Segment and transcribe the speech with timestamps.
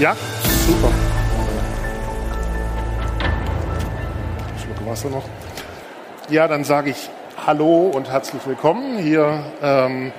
[0.00, 0.16] Ja,
[0.66, 0.88] super.
[4.58, 5.24] Schluck Wasser noch.
[6.30, 7.10] Ja, dann sage ich
[7.46, 10.12] Hallo und herzlich willkommen hier ähm,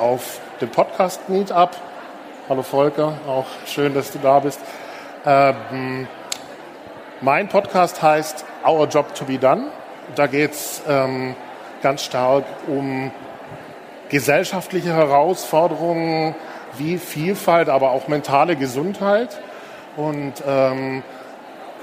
[0.00, 1.76] auf dem Podcast Meetup.
[2.48, 4.58] Hallo Volker, auch schön, dass du da bist.
[5.24, 6.08] Ähm,
[7.20, 9.66] mein Podcast heißt Our Job to be Done.
[10.16, 11.36] Da geht es ähm,
[11.82, 13.12] ganz stark um
[14.08, 16.34] gesellschaftliche Herausforderungen,
[16.76, 19.40] wie Vielfalt, aber auch mentale Gesundheit
[19.96, 21.02] und ähm,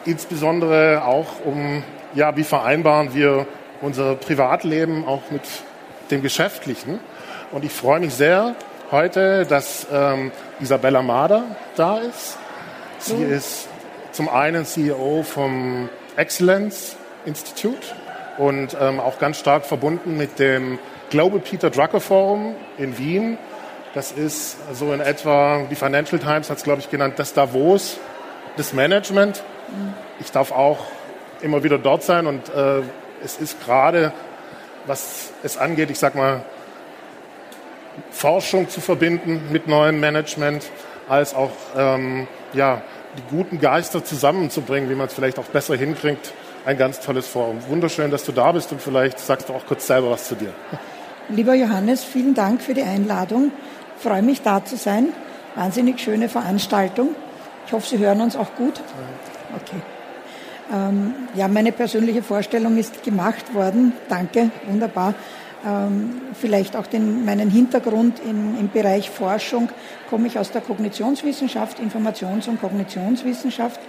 [0.06, 3.48] insbesondere auch um, ja, wie vereinbaren wir
[3.82, 5.42] unser Privatleben auch mit
[6.12, 7.00] dem Geschäftlichen.
[7.52, 8.56] Und ich freue mich sehr
[8.92, 11.44] heute, dass ähm, Isabella Mader
[11.76, 12.38] da ist.
[13.00, 13.34] Sie mhm.
[13.34, 13.68] ist
[14.12, 17.94] zum einen CEO vom Excellence Institute
[18.38, 23.38] und ähm, auch ganz stark verbunden mit dem Global Peter Drucker Forum in Wien,
[23.96, 27.98] das ist so in etwa, die Financial Times hat es, glaube ich, genannt, das Davos
[28.58, 29.42] des Management.
[30.20, 30.80] Ich darf auch
[31.42, 32.82] immer wieder dort sein und äh,
[33.24, 34.12] es ist gerade,
[34.86, 36.44] was es angeht, ich sag mal,
[38.12, 40.70] Forschung zu verbinden mit neuem Management,
[41.08, 42.82] als auch ähm, ja,
[43.18, 46.34] die guten Geister zusammenzubringen, wie man es vielleicht auch besser hinkriegt.
[46.66, 47.60] Ein ganz tolles Forum.
[47.70, 50.54] Wunderschön, dass du da bist und vielleicht sagst du auch kurz selber was zu dir.
[51.30, 53.52] Lieber Johannes, vielen Dank für die Einladung
[53.98, 55.10] freue mich, da zu sein.
[55.56, 57.10] Wahnsinnig schöne Veranstaltung.
[57.66, 58.82] Ich hoffe, Sie hören uns auch gut.
[59.56, 59.82] Okay.
[60.74, 63.94] Ähm, ja, meine persönliche Vorstellung ist gemacht worden.
[64.10, 65.14] Danke, wunderbar.
[65.66, 69.70] Ähm, vielleicht auch den, meinen Hintergrund in, im Bereich Forschung
[70.10, 73.80] komme ich aus der Kognitionswissenschaft, Informations- und Kognitionswissenschaft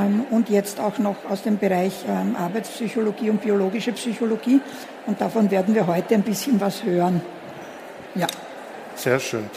[0.00, 4.60] ähm, und jetzt auch noch aus dem Bereich ähm, Arbeitspsychologie und biologische Psychologie.
[5.06, 7.20] Und davon werden wir heute ein bisschen was hören.
[8.14, 8.26] Ja.
[8.96, 9.50] Sehr schön.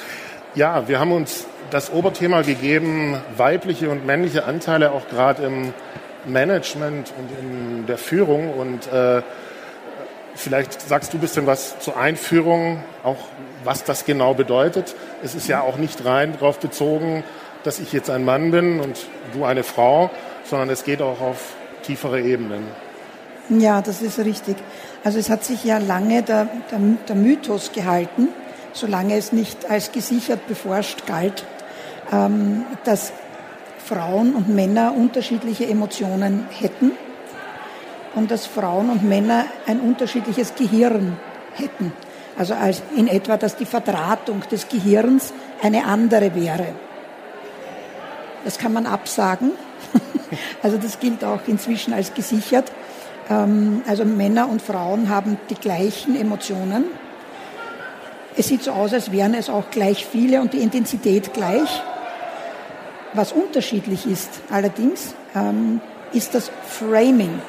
[0.55, 5.73] Ja, wir haben uns das Oberthema gegeben, weibliche und männliche Anteile auch gerade im
[6.25, 8.53] Management und in der Führung.
[8.53, 9.22] Und äh,
[10.35, 13.17] vielleicht sagst du ein bisschen was zur Einführung, auch
[13.63, 14.95] was das genau bedeutet.
[15.23, 17.23] Es ist ja auch nicht rein darauf bezogen,
[17.63, 20.09] dass ich jetzt ein Mann bin und du eine Frau,
[20.44, 22.63] sondern es geht auch auf tiefere Ebenen.
[23.50, 24.57] Ja, das ist richtig.
[25.03, 28.29] Also es hat sich ja lange der, der, der Mythos gehalten,
[28.77, 31.43] solange es nicht als gesichert beforscht galt,
[32.11, 33.11] ähm, dass
[33.83, 36.91] Frauen und Männer unterschiedliche Emotionen hätten
[38.15, 41.17] und dass Frauen und Männer ein unterschiedliches Gehirn
[41.53, 41.93] hätten.
[42.38, 46.67] Also als in etwa, dass die Verdrahtung des Gehirns eine andere wäre.
[48.44, 49.51] Das kann man absagen.
[50.61, 52.69] Also das gilt auch inzwischen als gesichert.
[53.29, 56.83] Ähm, also Männer und Frauen haben die gleichen Emotionen
[58.38, 61.81] es sieht so aus, als wären es auch gleich viele und die Intensität gleich.
[63.14, 65.81] Was unterschiedlich ist allerdings, ähm,
[66.14, 67.42] ist das Framing.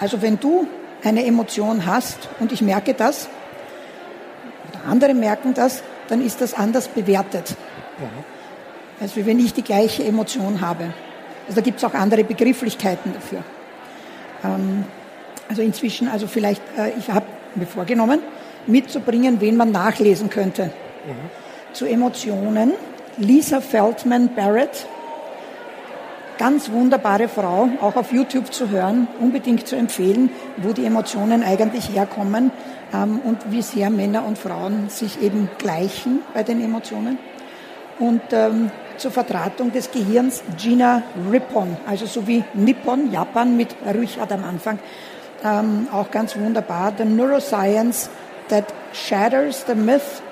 [0.00, 0.66] Also wenn du
[1.04, 3.28] eine Emotion hast und ich merke das,
[4.68, 7.54] oder andere merken das, dann ist das anders bewertet.
[7.98, 8.24] Mhm.
[9.00, 10.92] Als wenn ich die gleiche Emotion habe.
[11.46, 13.42] Also da gibt es auch andere Begrifflichkeiten dafür.
[14.44, 14.84] Ähm,
[15.48, 18.20] also inzwischen, also vielleicht, äh, ich habe mir vorgenommen,
[18.66, 20.64] mitzubringen, wen man nachlesen könnte.
[20.64, 21.72] Mhm.
[21.72, 22.72] Zu Emotionen.
[23.16, 24.86] Lisa Feldman Barrett,
[26.38, 31.90] ganz wunderbare Frau, auch auf YouTube zu hören, unbedingt zu empfehlen, wo die Emotionen eigentlich
[31.94, 32.50] herkommen
[32.94, 37.18] ähm, und wie sehr Männer und Frauen sich eben gleichen bei den Emotionen.
[37.98, 44.32] Und ähm, zur Vertratung des Gehirns Gina Rippon, also so wie Nippon, Japan mit Richard
[44.32, 44.78] am Anfang,
[45.44, 46.94] ähm, auch ganz wunderbar.
[46.96, 48.08] The Neuroscience
[48.50, 50.22] that shatters the myth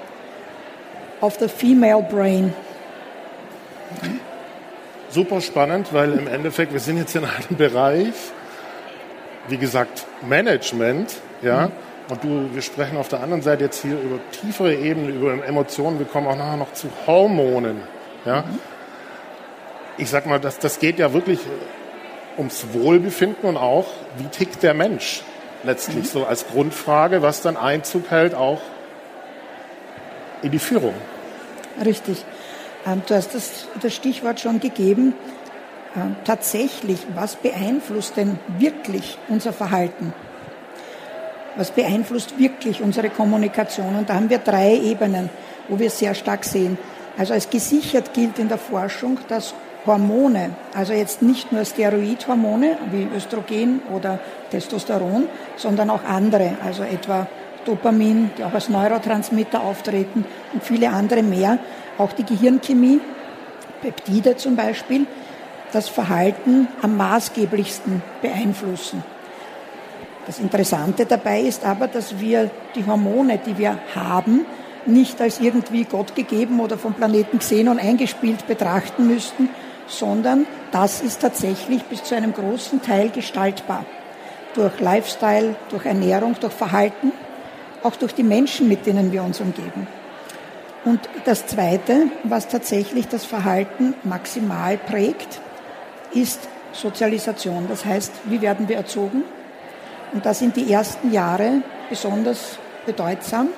[1.20, 2.52] of the female brain.
[5.10, 8.12] Super spannend, weil im Endeffekt, wir sind jetzt in einem Bereich,
[9.48, 11.72] wie gesagt, Management, ja, mhm.
[12.10, 15.98] und du, wir sprechen auf der anderen Seite jetzt hier über tiefere Ebenen, über Emotionen,
[15.98, 17.80] wir kommen auch nachher noch zu Hormonen,
[18.26, 18.42] ja.
[18.42, 18.58] Mhm.
[19.96, 21.40] Ich sag mal, das, das geht ja wirklich
[22.36, 23.86] ums Wohlbefinden und auch,
[24.16, 25.22] wie tickt der Mensch?
[25.64, 28.60] Letztlich so als Grundfrage, was dann Einzug hält auch
[30.42, 30.94] in die Führung.
[31.84, 32.24] Richtig.
[32.86, 35.14] Ähm, du hast das, das Stichwort schon gegeben.
[35.96, 40.12] Ähm, tatsächlich, was beeinflusst denn wirklich unser Verhalten?
[41.56, 43.96] Was beeinflusst wirklich unsere Kommunikation?
[43.96, 45.28] Und da haben wir drei Ebenen,
[45.68, 46.78] wo wir sehr stark sehen.
[47.16, 49.54] Also als gesichert gilt in der Forschung, dass
[49.86, 54.18] Hormone, also jetzt nicht nur Steroidhormone wie Östrogen oder
[54.50, 57.26] Testosteron, sondern auch andere, also etwa
[57.64, 61.58] Dopamin, die auch als Neurotransmitter auftreten und viele andere mehr.
[61.98, 63.00] Auch die Gehirnchemie
[63.82, 65.06] Peptide zum Beispiel,
[65.72, 69.02] das Verhalten am maßgeblichsten beeinflussen.
[70.26, 74.46] Das Interessante dabei ist aber, dass wir die Hormone, die wir haben,
[74.86, 79.50] nicht als irgendwie Gott gegeben oder vom Planeten gesehen und eingespielt betrachten müssten,
[79.88, 83.84] sondern das ist tatsächlich bis zu einem großen Teil gestaltbar.
[84.54, 87.12] Durch Lifestyle, durch Ernährung, durch Verhalten,
[87.82, 89.86] auch durch die Menschen, mit denen wir uns umgeben.
[90.84, 95.40] Und das Zweite, was tatsächlich das Verhalten maximal prägt,
[96.14, 97.66] ist Sozialisation.
[97.68, 99.24] Das heißt, wie werden wir erzogen?
[100.12, 103.48] Und da sind die ersten Jahre besonders bedeutsam,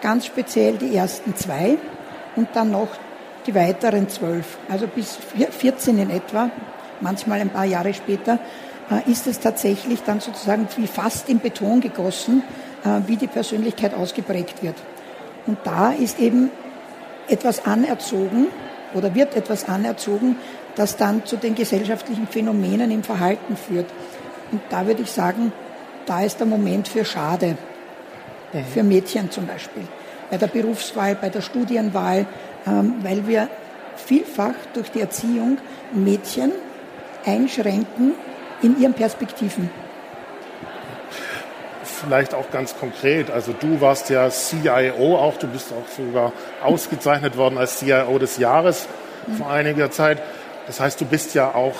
[0.00, 1.78] ganz speziell die ersten zwei
[2.34, 2.88] und dann noch
[3.46, 5.18] die weiteren zwölf, also bis
[5.50, 6.50] 14 in etwa,
[7.00, 8.38] manchmal ein paar Jahre später,
[8.90, 12.42] äh, ist es tatsächlich dann sozusagen wie fast in Beton gegossen,
[12.84, 14.76] äh, wie die Persönlichkeit ausgeprägt wird.
[15.46, 16.50] Und da ist eben
[17.28, 18.48] etwas anerzogen
[18.94, 20.36] oder wird etwas anerzogen,
[20.74, 23.86] das dann zu den gesellschaftlichen Phänomenen im Verhalten führt.
[24.52, 25.52] Und da würde ich sagen,
[26.06, 27.56] da ist der Moment für Schade,
[28.52, 28.64] mhm.
[28.72, 29.82] für Mädchen zum Beispiel,
[30.30, 32.26] bei der Berufswahl, bei der Studienwahl,
[32.66, 33.48] weil wir
[33.96, 35.58] vielfach durch die Erziehung
[35.92, 36.52] Mädchen
[37.24, 38.12] einschränken
[38.62, 39.70] in ihren Perspektiven.
[41.82, 46.32] Vielleicht auch ganz konkret, also du warst ja CIO auch, du bist auch sogar
[46.62, 48.86] ausgezeichnet worden als CIO des Jahres
[49.38, 50.22] vor einiger Zeit.
[50.66, 51.74] Das heißt, du bist ja auch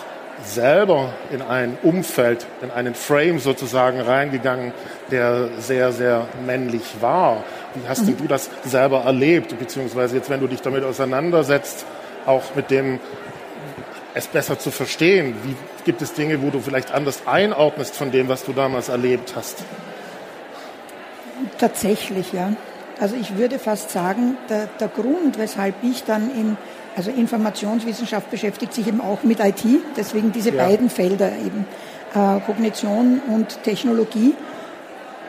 [0.44, 4.72] selber in ein Umfeld, in einen Frame sozusagen reingegangen,
[5.10, 7.44] der sehr, sehr männlich war.
[7.82, 8.16] Wie hast mhm.
[8.16, 11.84] du das selber erlebt, beziehungsweise jetzt, wenn du dich damit auseinandersetzt,
[12.26, 12.98] auch mit dem,
[14.14, 18.28] es besser zu verstehen, wie gibt es Dinge, wo du vielleicht anders einordnest von dem,
[18.28, 19.62] was du damals erlebt hast?
[21.58, 22.52] Tatsächlich, ja.
[22.98, 26.56] Also ich würde fast sagen, der, der Grund, weshalb ich dann in
[26.96, 29.62] also Informationswissenschaft beschäftigt sich eben auch mit IT,
[29.98, 30.64] deswegen diese ja.
[30.64, 31.66] beiden Felder eben
[32.14, 34.34] äh, Kognition und Technologie.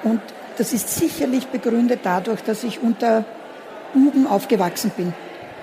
[0.03, 0.21] Und
[0.57, 3.23] das ist sicherlich begründet dadurch, dass ich unter
[3.93, 5.13] Buben aufgewachsen bin.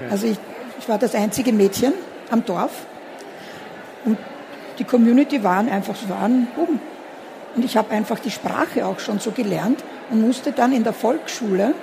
[0.01, 0.11] Ja.
[0.11, 0.39] Also ich,
[0.79, 1.93] ich war das einzige Mädchen
[2.31, 2.87] am Dorf
[4.05, 4.19] und
[4.79, 6.81] die Community waren einfach, waren Buben.
[7.55, 10.93] Und ich habe einfach die Sprache auch schon so gelernt und musste dann in der
[10.93, 11.75] Volksschule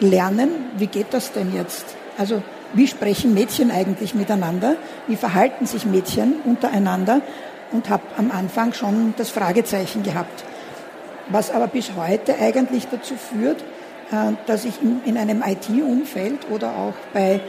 [0.00, 1.96] lernen, wie geht das denn jetzt?
[2.16, 4.76] Also wie sprechen Mädchen eigentlich miteinander?
[5.06, 7.20] Wie verhalten sich Mädchen untereinander?
[7.70, 10.44] Und habe am Anfang schon das Fragezeichen gehabt.
[11.30, 13.60] Was aber bis heute eigentlich dazu führt,
[14.10, 17.40] äh, dass ich in einem IT-Umfeld oder auch bei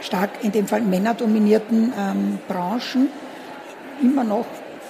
[0.00, 3.08] stark in dem Fall männerdominierten ähm, Branchen
[4.02, 4.46] immer noch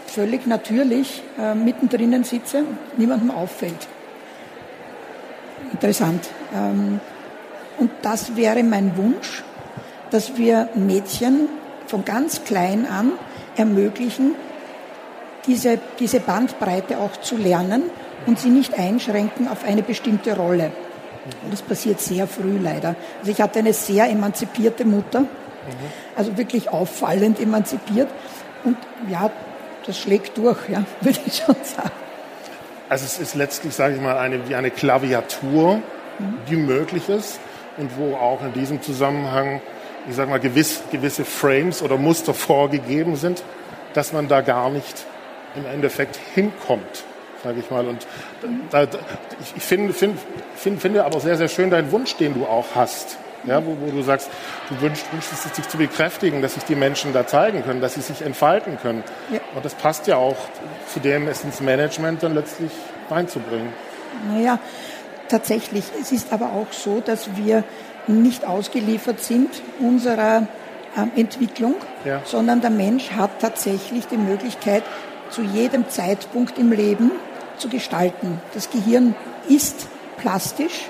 [0.07, 3.89] völlig natürlich äh, mittendrin sitze und niemandem auffällt.
[5.73, 6.29] Interessant.
[6.55, 7.01] Ähm,
[7.79, 9.45] und das wäre mein Wunsch,
[10.11, 11.49] dass wir Mädchen
[11.87, 13.13] von ganz klein an
[13.57, 14.35] ermöglichen,
[15.49, 17.91] diese, diese Bandbreite auch zu lernen
[18.27, 20.71] und sie nicht einschränken auf eine bestimmte Rolle.
[21.43, 22.95] Und das passiert sehr früh leider.
[23.19, 25.25] Also ich hatte eine sehr emanzipierte Mutter,
[26.17, 28.09] also wirklich auffallend emanzipiert.
[28.65, 28.77] Und
[29.11, 29.31] ja,
[29.87, 31.91] das schlägt durch, ja, würde ich schon sagen.
[32.89, 35.81] Also es ist letztlich, sage ich mal, eine, wie eine Klaviatur,
[36.49, 37.39] die möglich ist
[37.77, 39.61] und wo auch in diesem Zusammenhang,
[40.09, 43.43] ich sage mal, gewiss, gewisse Frames oder Muster vorgegeben sind,
[43.93, 45.07] dass man da gar nicht
[45.55, 47.05] im Endeffekt hinkommt,
[47.43, 47.87] sage ich mal.
[47.87, 48.07] Und
[48.71, 48.87] da,
[49.57, 50.19] ich finde, finde,
[50.57, 53.19] finde, finde aber sehr, sehr schön deinen Wunsch, den du auch hast.
[53.45, 54.29] Ja, wo, wo du sagst,
[54.69, 57.95] du wünschst, wünschst es sich zu bekräftigen, dass sich die Menschen da zeigen können, dass
[57.95, 59.05] sie sich entfalten können.
[59.33, 59.39] Ja.
[59.55, 60.37] Und das passt ja auch
[60.93, 62.73] zu dem, es ins Management dann letztlich
[63.09, 63.73] reinzubringen.
[64.29, 64.59] Naja,
[65.29, 65.85] tatsächlich.
[66.01, 67.63] Es ist aber auch so, dass wir
[68.09, 70.49] nicht ausgeliefert sind unserer
[70.97, 71.75] ähm, Entwicklung,
[72.05, 72.21] ja.
[72.25, 74.83] sondern der Mensch hat tatsächlich die Möglichkeit,
[75.31, 77.11] zu jedem Zeitpunkt im Leben
[77.59, 78.41] zu gestalten.
[78.55, 79.15] Das Gehirn
[79.49, 80.89] ist plastisch.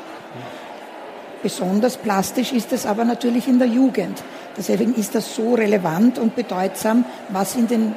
[1.42, 4.22] Besonders plastisch ist es aber natürlich in der Jugend.
[4.56, 7.94] Deswegen ist das so relevant und bedeutsam, was in den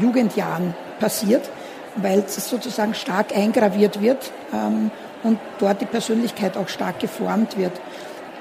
[0.00, 1.50] Jugendjahren passiert,
[1.96, 4.90] weil es sozusagen stark eingraviert wird ähm,
[5.24, 7.72] und dort die Persönlichkeit auch stark geformt wird.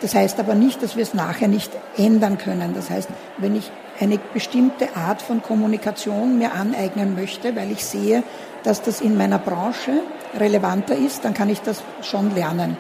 [0.02, 2.74] Das heißt aber nicht, dass wir es nachher nicht ändern können.
[2.76, 3.72] Das heißt, wenn ich
[4.04, 8.24] eine bestimmte Art von Kommunikation mir aneignen möchte, weil ich sehe,
[8.64, 9.92] dass das in meiner Branche
[10.38, 12.78] relevanter ist, dann kann ich das schon lernen.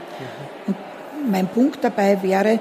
[0.67, 0.75] Und
[1.29, 2.59] mein Punkt dabei wäre,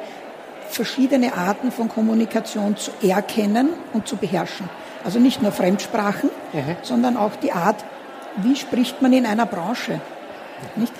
[0.68, 4.68] verschiedene Arten von Kommunikation zu erkennen und zu beherrschen.
[5.04, 6.76] Also nicht nur Fremdsprachen, mhm.
[6.82, 7.84] sondern auch die Art,
[8.36, 10.00] wie spricht man in einer Branche?
[10.76, 10.92] Nicht?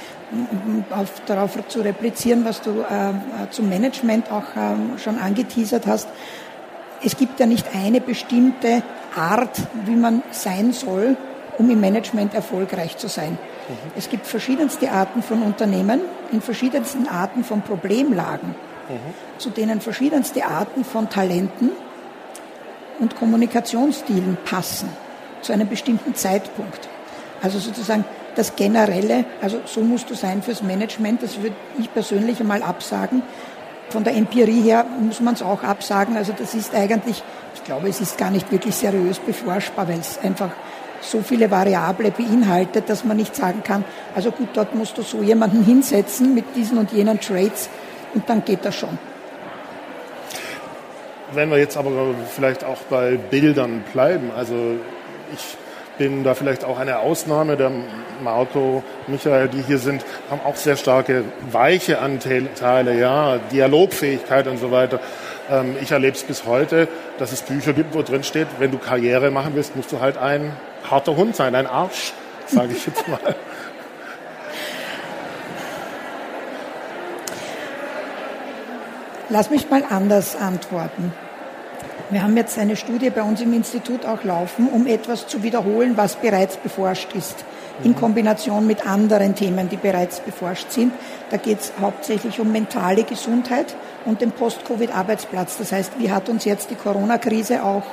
[0.91, 6.09] Auf, darauf zu replizieren, was du äh, zum Management auch ähm, schon angeteasert hast.
[7.05, 8.83] Es gibt ja nicht eine bestimmte
[9.17, 11.17] Art, wie man sein soll,
[11.59, 13.33] um im Management erfolgreich zu sein.
[13.33, 13.93] Mhm.
[13.97, 16.01] Es gibt verschiedenste Arten von Unternehmen
[16.33, 18.51] in verschiedensten Arten von Problemlagen,
[18.89, 19.39] mhm.
[19.39, 21.71] zu denen verschiedenste Arten von Talenten
[23.01, 24.89] und Kommunikationsstilen passen
[25.43, 26.89] zu einem bestimmten Zeitpunkt.
[27.43, 28.05] Also sozusagen
[28.37, 33.23] das Generelle, also so musst du sein fürs Management, das würde ich persönlich einmal absagen.
[33.93, 36.17] Von der Empirie her muss man es auch absagen.
[36.17, 37.23] Also das ist eigentlich,
[37.55, 40.49] ich glaube, es ist gar nicht wirklich seriös beforschbar, weil es einfach
[41.03, 43.85] so viele Variable beinhaltet, dass man nicht sagen kann,
[44.15, 47.69] also gut, dort musst du so jemanden hinsetzen mit diesen und jenen Trades
[48.15, 48.97] und dann geht das schon.
[51.35, 51.91] Wenn wir jetzt aber
[52.35, 54.55] vielleicht auch bei Bildern bleiben, also
[55.35, 55.57] ich
[56.03, 57.57] bin da vielleicht auch eine Ausnahme.
[57.57, 57.71] Der
[58.25, 64.73] Marco, Michael, die hier sind, haben auch sehr starke weiche Anteile, ja, Dialogfähigkeit und so
[64.73, 64.99] weiter.
[65.49, 68.79] Ähm, ich erlebe es bis heute, dass es Bücher gibt, wo drin steht, wenn du
[68.79, 70.57] Karriere machen willst, musst du halt ein
[70.91, 72.15] harter Hund sein, ein Arsch,
[72.49, 73.21] sage ich jetzt mal.
[79.29, 81.13] Lass mich mal anders antworten.
[82.13, 85.97] Wir haben jetzt eine Studie bei uns im Institut auch laufen, um etwas zu wiederholen,
[85.97, 87.47] was bereits beforscht ist,
[87.83, 87.97] in mhm.
[87.97, 90.93] Kombination mit anderen Themen, die bereits beforscht sind.
[91.31, 95.57] Da geht es hauptsächlich um mentale Gesundheit und den Post-Covid-Arbeitsplatz.
[95.57, 97.85] Das heißt, wie hat uns jetzt die Corona-Krise auch,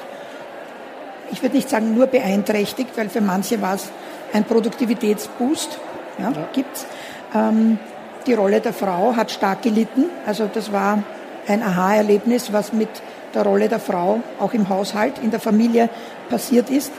[1.31, 3.89] ich würde nicht sagen nur beeinträchtigt, weil für manche war es
[4.33, 5.79] ein Produktivitätsboost,
[6.17, 6.49] ja, ja.
[6.51, 6.85] gibt's.
[7.33, 7.79] Ähm,
[8.27, 10.05] die Rolle der Frau hat stark gelitten.
[10.25, 11.03] Also das war
[11.47, 12.89] ein Aha-Erlebnis, was mit
[13.33, 15.89] der Rolle der Frau auch im Haushalt, in der Familie
[16.29, 16.91] passiert ist.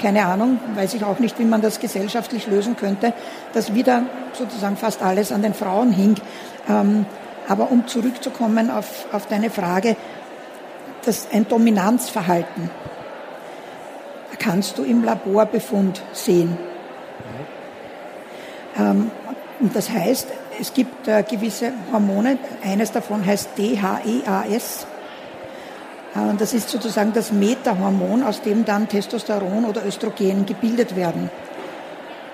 [0.00, 3.12] Keine Ahnung, weiß ich auch nicht, wie man das gesellschaftlich lösen könnte,
[3.54, 4.02] dass wieder
[4.34, 6.16] sozusagen fast alles an den Frauen hing.
[6.68, 7.06] Ähm,
[7.48, 9.96] aber um zurückzukommen auf, auf deine Frage,
[11.04, 12.70] das ein Dominanzverhalten
[14.38, 16.58] kannst du im Laborbefund sehen.
[18.78, 19.10] Ähm,
[19.58, 20.28] und das heißt,
[20.60, 24.86] es gibt äh, gewisse Hormone, eines davon heißt DHEAS,
[26.38, 31.30] das ist sozusagen das Meta-Hormon, aus dem dann Testosteron oder Östrogen gebildet werden.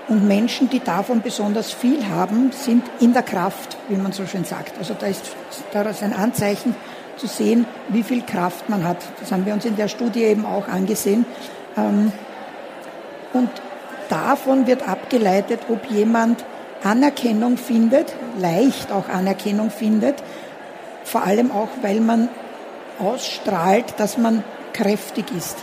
[0.09, 4.45] Und Menschen, die davon besonders viel haben, sind in der Kraft, wie man so schön
[4.45, 4.77] sagt.
[4.79, 5.23] Also da ist,
[5.73, 6.75] da ist ein Anzeichen
[7.17, 8.99] zu sehen, wie viel Kraft man hat.
[9.21, 11.25] Das haben wir uns in der Studie eben auch angesehen.
[11.77, 12.13] Ähm,
[13.33, 13.49] und
[14.09, 16.45] davon wird abgeleitet, ob jemand
[16.83, 20.17] Anerkennung findet, leicht auch Anerkennung findet,
[21.05, 22.29] vor allem auch, weil man
[23.03, 25.57] ausstrahlt, dass man kräftig ist.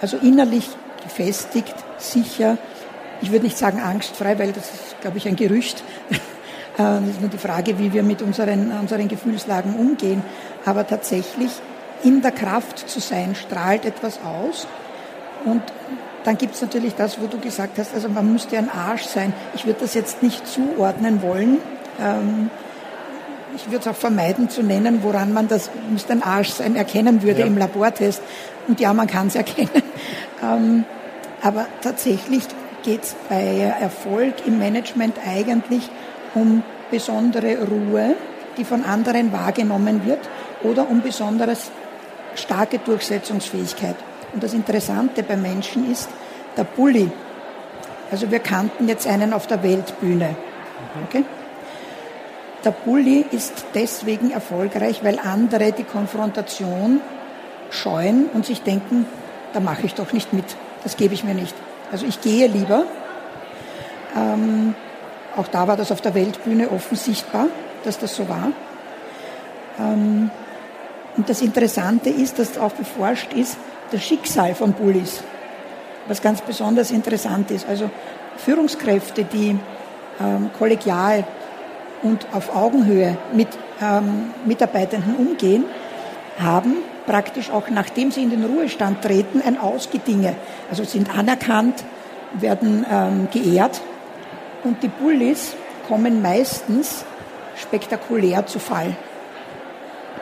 [0.00, 0.68] Also innerlich
[1.02, 2.58] gefestigt, sicher.
[3.22, 5.82] Ich würde nicht sagen angstfrei, weil das ist, glaube ich, ein Gerücht.
[6.76, 10.24] Das ist nur die Frage, wie wir mit unseren, unseren Gefühlslagen umgehen.
[10.64, 11.52] Aber tatsächlich
[12.02, 14.66] in der Kraft zu sein, strahlt etwas aus.
[15.44, 15.62] Und
[16.24, 19.32] dann gibt es natürlich das, wo du gesagt hast, also man müsste ein Arsch sein.
[19.54, 21.58] Ich würde das jetzt nicht zuordnen wollen.
[22.00, 22.50] Ähm,
[23.54, 27.22] ich würde es auch vermeiden zu nennen, woran man das, müsste ein Arsch sein, erkennen
[27.22, 27.46] würde ja.
[27.46, 28.22] im Labortest.
[28.68, 29.70] Und ja, man kann es erkennen.
[30.42, 30.84] Ähm,
[31.42, 32.42] aber tatsächlich
[32.82, 35.88] geht es bei Erfolg im Management eigentlich
[36.34, 38.14] um besondere Ruhe,
[38.58, 40.18] die von anderen wahrgenommen wird,
[40.62, 41.70] oder um besonders
[42.34, 43.94] starke Durchsetzungsfähigkeit.
[44.34, 46.10] Und das Interessante bei Menschen ist,
[46.56, 47.10] der Bully.
[48.10, 50.36] Also wir kannten jetzt einen auf der Weltbühne.
[51.08, 51.24] Okay?
[52.64, 57.00] Der Bully ist deswegen erfolgreich, weil andere die Konfrontation
[57.70, 59.06] scheuen und sich denken,
[59.52, 60.44] da mache ich doch nicht mit,
[60.82, 61.54] das gebe ich mir nicht.
[61.92, 62.84] Also ich gehe lieber.
[64.16, 64.74] Ähm,
[65.36, 67.48] auch da war das auf der Weltbühne offen sichtbar,
[67.84, 68.52] dass das so war.
[69.78, 70.30] Ähm,
[71.16, 73.56] und das Interessante ist, dass auch beforscht ist,
[73.90, 75.22] das Schicksal von Bullies,
[76.08, 77.68] was ganz besonders interessant ist.
[77.68, 77.90] Also
[78.38, 79.58] Führungskräfte, die
[80.20, 81.24] ähm, kollegial
[82.04, 83.48] und auf Augenhöhe mit
[83.82, 85.64] ähm, Mitarbeitenden umgehen,
[86.38, 90.36] haben praktisch auch nachdem sie in den Ruhestand treten, ein Ausgedinge.
[90.70, 91.82] Also sind anerkannt,
[92.34, 93.80] werden ähm, geehrt
[94.62, 95.54] und die Bullies
[95.88, 97.04] kommen meistens
[97.56, 98.88] spektakulär zu Fall.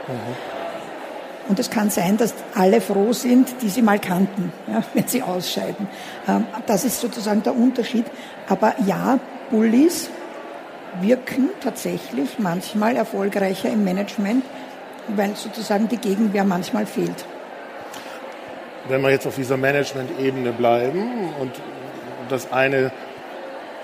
[0.08, 0.52] Mhm.
[1.48, 5.22] Und es kann sein, dass alle froh sind, die sie mal kannten, ja, wenn sie
[5.22, 5.88] ausscheiden.
[6.28, 8.06] Ähm, das ist sozusagen der Unterschied.
[8.48, 9.18] Aber ja,
[9.50, 10.08] Bullies
[11.00, 14.44] wirken tatsächlich manchmal erfolgreicher im Management,
[15.08, 17.24] weil sozusagen die Gegenwehr manchmal fehlt.
[18.88, 21.52] Wenn wir jetzt auf dieser Management-Ebene bleiben und
[22.28, 22.90] das eine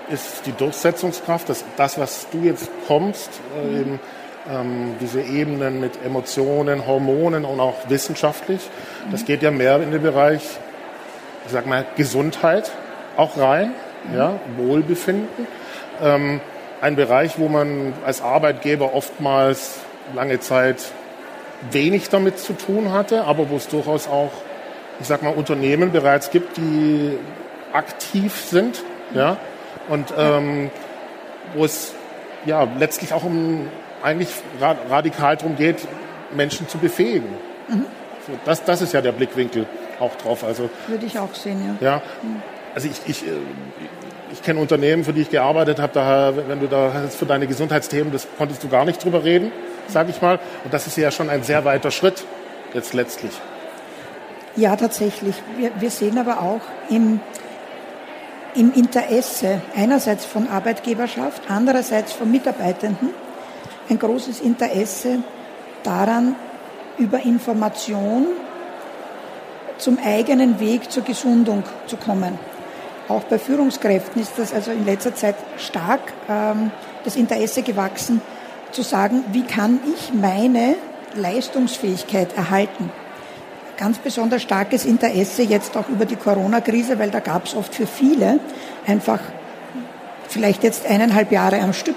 [0.09, 3.99] ist die Durchsetzungskraft, das, das was du jetzt kommst, äh, in
[4.51, 8.61] ähm, diese Ebenen mit Emotionen, Hormonen und auch wissenschaftlich.
[9.11, 10.41] Das geht ja mehr in den Bereich,
[11.45, 12.71] ich sag mal, Gesundheit
[13.17, 13.73] auch rein,
[14.15, 15.47] ja, Wohlbefinden.
[16.01, 16.41] Ähm,
[16.81, 19.79] ein Bereich, wo man als Arbeitgeber oftmals
[20.15, 20.77] lange Zeit
[21.71, 24.31] wenig damit zu tun hatte, aber wo es durchaus auch,
[24.99, 27.17] ich sag mal, Unternehmen bereits gibt, die
[27.73, 28.83] aktiv sind,
[29.13, 29.37] ja,
[29.89, 30.71] und ähm,
[31.55, 31.93] wo es
[32.45, 33.67] ja letztlich auch um
[34.01, 34.29] eigentlich
[34.89, 35.87] radikal darum geht,
[36.33, 37.29] Menschen zu befähigen.
[37.67, 37.85] Mhm.
[38.25, 39.65] So, das, das ist ja der Blickwinkel
[39.99, 40.43] auch drauf.
[40.43, 41.95] Also, Würde ich auch sehen, ja.
[41.95, 42.01] ja
[42.75, 43.31] also ich, ich, äh,
[44.31, 48.11] ich kenne Unternehmen, für die ich gearbeitet habe, da, wenn du da für deine Gesundheitsthemen,
[48.11, 49.51] das konntest du gar nicht drüber reden,
[49.87, 50.39] sage ich mal.
[50.63, 52.23] Und das ist ja schon ein sehr weiter Schritt
[52.73, 53.31] jetzt letztlich.
[54.55, 55.35] Ja, tatsächlich.
[55.57, 57.19] Wir, wir sehen aber auch im,
[58.55, 63.09] im Interesse einerseits von Arbeitgeberschaft, andererseits von Mitarbeitenden
[63.89, 65.19] ein großes Interesse
[65.83, 66.35] daran,
[66.97, 68.27] über Information
[69.77, 72.37] zum eigenen Weg zur Gesundung zu kommen.
[73.09, 75.99] Auch bei Führungskräften ist das also in letzter Zeit stark
[76.29, 76.71] ähm,
[77.03, 78.21] das Interesse gewachsen,
[78.71, 80.75] zu sagen, wie kann ich meine
[81.15, 82.91] Leistungsfähigkeit erhalten.
[83.77, 87.87] Ganz besonders starkes Interesse jetzt auch über die Corona-Krise, weil da gab es oft für
[87.87, 88.39] viele
[88.85, 89.19] einfach
[90.27, 91.95] vielleicht jetzt eineinhalb Jahre am Stück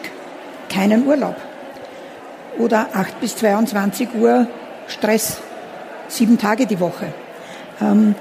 [0.70, 1.36] keinen Urlaub.
[2.58, 4.46] Oder 8 bis 22 Uhr
[4.86, 5.42] Stress,
[6.08, 7.12] sieben Tage die Woche.
[7.82, 8.14] Ähm,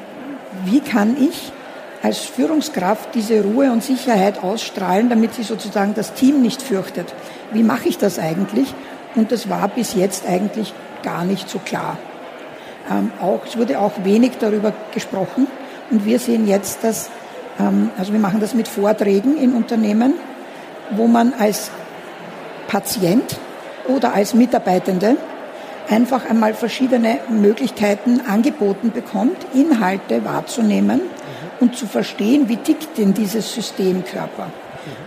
[0.66, 1.54] wie kann ich
[2.02, 7.14] als Führungskraft diese Ruhe und Sicherheit ausstrahlen, damit sie sozusagen das Team nicht fürchtet?
[7.54, 8.74] Wie mache ich das eigentlich?
[9.16, 11.98] Und das war bis jetzt eigentlich gar nicht so klar.
[12.90, 15.48] Ähm, auch, es wurde auch wenig darüber gesprochen.
[15.90, 17.10] Und wir sehen jetzt, dass,
[17.60, 20.14] ähm, also wir machen das mit Vorträgen in Unternehmen,
[20.92, 21.72] wo man als
[22.68, 23.38] Patient
[23.88, 25.18] oder als Mitarbeitende
[25.92, 31.02] einfach einmal verschiedene Möglichkeiten angeboten bekommt, Inhalte wahrzunehmen
[31.60, 34.48] und zu verstehen, wie tickt denn dieses Systemkörper?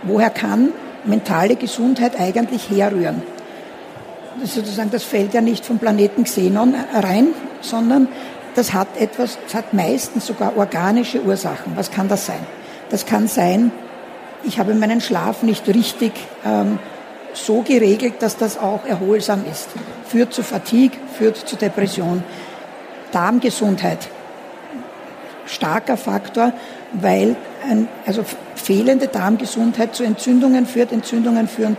[0.03, 0.69] Woher kann
[1.03, 3.21] mentale Gesundheit eigentlich herrühren?
[4.39, 7.27] Das, sozusagen, das fällt ja nicht vom Planeten Xenon rein,
[7.61, 8.07] sondern
[8.53, 11.73] das hat etwas, das hat meistens sogar organische Ursachen.
[11.75, 12.39] Was kann das sein?
[12.89, 13.71] Das kann sein,
[14.43, 16.13] ich habe meinen Schlaf nicht richtig
[16.45, 16.79] ähm,
[17.35, 19.69] so geregelt, dass das auch erholsam ist.
[20.07, 22.23] Führt zu Fatigue, führt zu Depression.
[23.11, 24.09] Darmgesundheit,
[25.45, 26.53] starker Faktor,
[26.93, 27.35] weil
[27.69, 28.23] ein, also
[28.55, 30.91] fehlende Darmgesundheit zu Entzündungen führt.
[30.91, 31.77] Entzündungen führen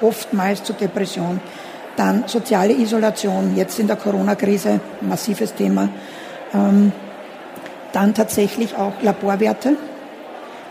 [0.00, 1.40] oftmals zu Depression.
[1.96, 5.88] Dann soziale Isolation, jetzt in der Corona-Krise, massives Thema.
[6.54, 6.92] Ähm,
[7.92, 9.76] dann tatsächlich auch Laborwerte.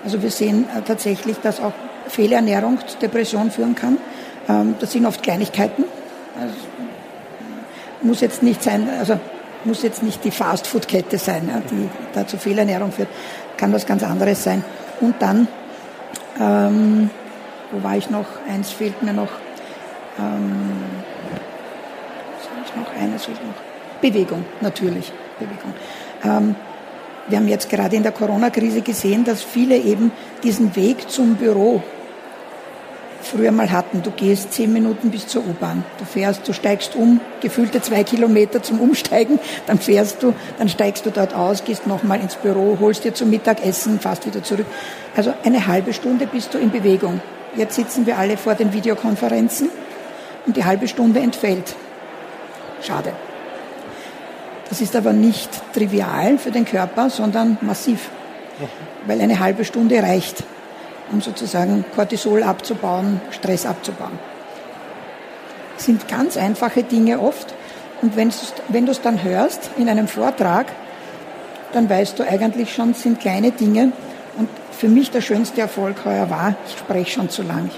[0.04, 1.74] Also wir sehen äh, tatsächlich, dass auch
[2.08, 3.98] Fehlernährung zu Depression führen kann.
[4.50, 5.84] Ähm, das sind oft Kleinigkeiten.
[6.40, 6.56] Also
[8.02, 9.20] muss jetzt nicht sein, also
[9.64, 13.10] muss jetzt nicht die Fastfood-Kette sein, die da zu Fehlernährung führt.
[13.58, 14.64] Kann was ganz anderes sein.
[15.02, 15.48] Und dann,
[16.40, 17.10] ähm,
[17.72, 18.26] wo war ich noch?
[18.50, 19.30] Eins fehlt mir noch.
[20.20, 20.78] Ähm,
[22.76, 24.02] noch eines fehlt noch.
[24.02, 25.12] Bewegung, natürlich.
[25.40, 25.74] Bewegung.
[26.24, 26.56] Ähm,
[27.28, 30.12] wir haben jetzt gerade in der Corona-Krise gesehen, dass viele eben
[30.44, 31.84] diesen Weg zum Büro
[33.22, 34.04] früher mal hatten.
[34.04, 35.84] Du gehst zehn Minuten bis zur U-Bahn.
[35.98, 41.06] Du fährst, du steigst um, gefühlte zwei Kilometer zum Umsteigen, dann fährst du, dann steigst
[41.06, 44.66] du dort aus, gehst nochmal ins Büro, holst dir zum Mittagessen, fährst wieder zurück.
[45.16, 47.22] Also eine halbe Stunde bist du in Bewegung.
[47.56, 49.70] Jetzt sitzen wir alle vor den Videokonferenzen
[50.46, 51.76] und die halbe Stunde entfällt.
[52.82, 53.14] Schade.
[54.70, 58.10] Das ist aber nicht trivial für den Körper, sondern massiv,
[59.06, 60.44] weil eine halbe Stunde reicht
[61.12, 64.20] um sozusagen Cortisol abzubauen, Stress abzubauen.
[65.76, 67.54] Das sind ganz einfache Dinge oft.
[68.02, 68.30] Und wenn,
[68.86, 70.68] du es dann hörst in einem Vortrag,
[71.74, 73.92] dann weißt du eigentlich schon, es sind kleine Dinge.
[74.38, 77.70] Und für mich der schönste Erfolg heuer war, ich spreche schon zu lang.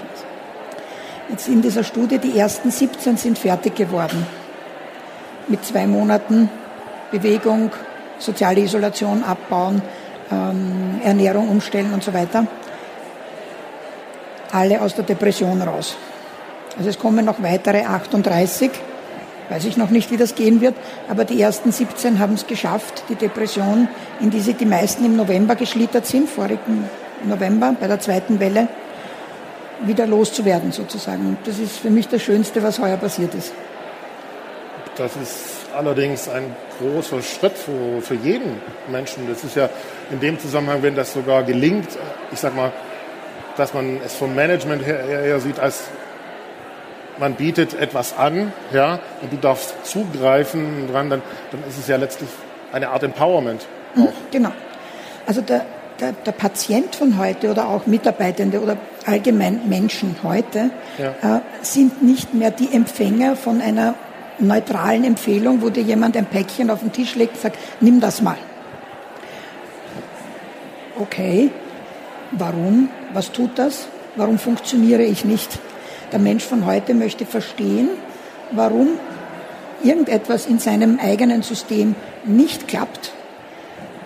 [1.28, 4.26] Jetzt in dieser Studie, die ersten 17 sind fertig geworden.
[5.48, 6.50] Mit zwei Monaten
[7.10, 7.70] Bewegung,
[8.18, 9.82] soziale Isolation abbauen,
[10.30, 12.46] ähm, Ernährung umstellen und so weiter
[14.52, 15.96] alle aus der Depression raus.
[16.76, 18.70] Also es kommen noch weitere 38.
[19.48, 20.76] Weiß ich noch nicht, wie das gehen wird,
[21.08, 23.88] aber die ersten 17 haben es geschafft, die Depression,
[24.20, 26.88] in die sie die meisten im November geschlittert sind, vorigen
[27.24, 28.68] November bei der zweiten Welle,
[29.82, 31.26] wieder loszuwerden sozusagen.
[31.26, 33.52] Und das ist für mich das Schönste, was heuer passiert ist.
[34.96, 39.26] Das ist allerdings ein großer Schritt für, für jeden Menschen.
[39.28, 39.68] Das ist ja
[40.10, 41.88] in dem Zusammenhang, wenn das sogar gelingt,
[42.32, 42.72] ich sag mal,
[43.60, 45.84] dass man es vom Management her eher sieht als
[47.20, 51.96] man bietet etwas an, ja, und du darfst zugreifen dran, dann, dann ist es ja
[51.96, 52.30] letztlich
[52.72, 53.66] eine Art Empowerment.
[53.94, 54.12] Mhm, auch.
[54.30, 54.52] Genau.
[55.26, 55.66] Also der,
[56.00, 61.36] der, der, Patient von heute oder auch Mitarbeitende oder allgemein Menschen heute ja.
[61.36, 63.94] äh, sind nicht mehr die Empfänger von einer
[64.38, 68.22] neutralen Empfehlung, wo dir jemand ein Päckchen auf den Tisch legt und sagt, nimm das
[68.22, 68.38] mal.
[70.98, 71.50] Okay,
[72.32, 72.88] warum?
[73.12, 73.86] Was tut das?
[74.16, 75.58] Warum funktioniere ich nicht?
[76.12, 77.88] Der Mensch von heute möchte verstehen,
[78.50, 78.88] warum
[79.82, 83.12] irgendetwas in seinem eigenen System nicht klappt.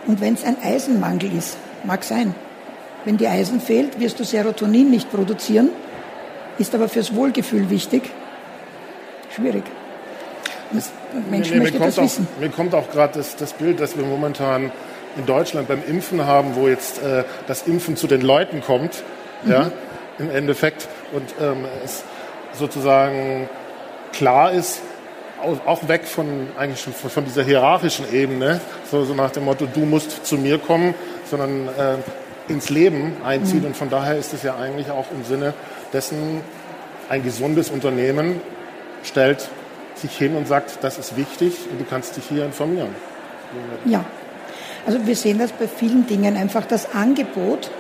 [0.07, 2.35] Und wenn es ein Eisenmangel ist, mag sein.
[3.05, 5.71] Wenn dir Eisen fehlt, wirst du Serotonin nicht produzieren,
[6.59, 8.03] ist aber fürs Wohlgefühl wichtig.
[9.35, 9.65] Schwierig.
[10.73, 10.83] Ein
[11.31, 12.27] Mensch möchte das wissen.
[12.35, 14.73] Auch, mir kommt auch gerade das, das Bild, das wir momentan
[15.17, 19.03] in Deutschland beim Impfen haben, wo jetzt äh, das Impfen zu den Leuten kommt.
[19.45, 19.51] Mhm.
[19.51, 19.71] Ja,
[20.19, 22.05] im Endeffekt und ähm, es
[22.53, 23.49] sozusagen
[24.13, 24.81] klar ist,
[25.67, 29.81] auch weg von eigentlich schon von dieser hierarchischen Ebene, so, so nach dem Motto, du
[29.81, 30.95] musst zu mir kommen,
[31.29, 33.61] sondern äh, ins Leben einziehen.
[33.61, 33.67] Mhm.
[33.67, 35.53] Und von daher ist es ja eigentlich auch im Sinne
[35.93, 36.41] dessen,
[37.09, 38.41] ein gesundes Unternehmen
[39.03, 39.49] stellt
[39.97, 42.95] sich hin und sagt, das ist wichtig und du kannst dich hier informieren.
[43.85, 44.05] Ja,
[44.87, 47.71] also wir sehen das bei vielen Dingen einfach, das Angebot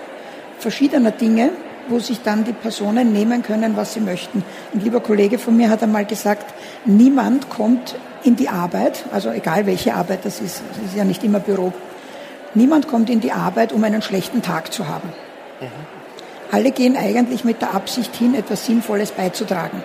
[0.59, 1.51] verschiedener Dinge
[1.89, 4.45] wo sich dann die Personen nehmen können, was sie möchten.
[4.73, 9.67] Ein lieber Kollege von mir hat einmal gesagt, niemand kommt in die Arbeit, also egal
[9.67, 11.73] welche Arbeit das ist, es ist ja nicht immer Büro,
[12.55, 15.11] niemand kommt in die Arbeit, um einen schlechten Tag zu haben.
[15.61, 15.67] Mhm.
[16.51, 19.83] Alle gehen eigentlich mit der Absicht hin, etwas Sinnvolles beizutragen.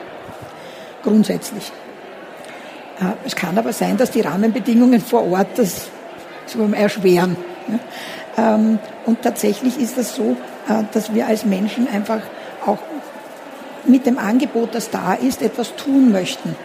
[1.04, 1.72] Grundsätzlich.
[3.00, 5.90] Äh, es kann aber sein, dass die Rahmenbedingungen vor Ort das
[6.74, 7.36] erschweren.
[8.38, 12.22] Ähm, und tatsächlich ist es so, äh, dass wir als Menschen einfach
[12.66, 12.80] auch
[13.86, 16.56] mit dem Angebot, das da ist, etwas tun möchten.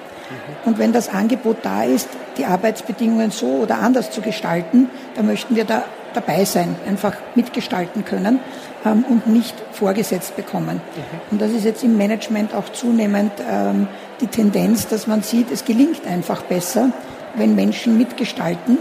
[0.65, 5.55] Und wenn das Angebot da ist, die Arbeitsbedingungen so oder anders zu gestalten, dann möchten
[5.55, 8.39] wir da dabei sein, einfach mitgestalten können
[8.85, 10.77] ähm, und nicht vorgesetzt bekommen.
[10.77, 11.21] Mhm.
[11.33, 13.89] Und das ist jetzt im Management auch zunehmend ähm,
[14.21, 16.91] die Tendenz, dass man sieht, es gelingt einfach besser,
[17.35, 18.79] wenn Menschen mitgestalten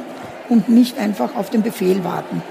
[0.49, 2.41] und nicht einfach auf den Befehl warten.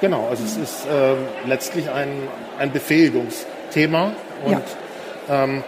[0.00, 1.14] Genau, also es ist äh,
[1.46, 2.10] letztlich ein,
[2.58, 4.12] ein Befähigungsthema.
[4.44, 5.44] Und ja.
[5.44, 5.64] ähm,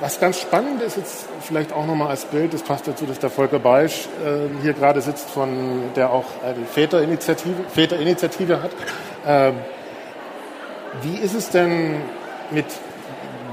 [0.00, 3.30] was ganz spannend ist jetzt vielleicht auch nochmal als Bild, das passt dazu, dass der
[3.30, 8.70] Volker Beisch äh, hier gerade sitzt, von der auch eine Väterinitiative, Väterinitiative hat.
[9.26, 9.52] Äh,
[11.02, 12.00] wie ist es denn
[12.50, 12.66] mit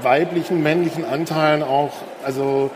[0.02, 1.92] weiblichen, männlichen Anteilen auch?
[2.24, 2.70] Also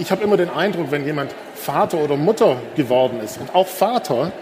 [0.00, 4.32] ich habe immer den Eindruck, wenn jemand Vater oder Mutter geworden ist und auch Vater,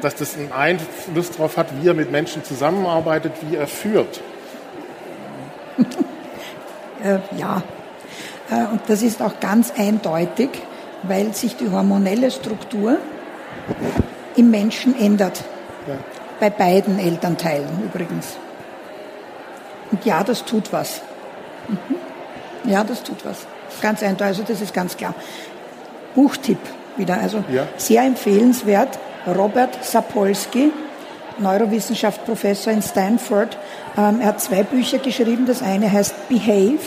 [0.00, 4.20] dass das einen Einfluss darauf hat, wie er mit Menschen zusammenarbeitet, wie er führt.
[7.04, 7.62] äh, ja,
[8.48, 10.50] äh, und das ist auch ganz eindeutig,
[11.02, 12.98] weil sich die hormonelle Struktur
[14.36, 15.44] im Menschen ändert.
[15.86, 15.94] Ja.
[16.38, 18.36] Bei beiden Elternteilen übrigens.
[19.90, 21.02] Und ja, das tut was.
[21.68, 22.70] Mhm.
[22.70, 23.46] Ja, das tut was.
[23.80, 25.14] Ganz eindeutig, also das ist ganz klar.
[26.14, 26.58] Buchtipp
[26.96, 27.66] wieder, also ja.
[27.76, 28.98] sehr empfehlenswert.
[29.26, 30.72] Robert Sapolsky,
[31.38, 33.58] Neurowissenschaft-Professor in Stanford.
[33.96, 35.46] Ähm, er hat zwei Bücher geschrieben.
[35.46, 36.78] Das eine heißt Behave,